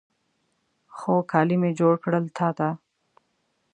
[0.95, 2.67] خو، کالي مې جوړ کړل تا ته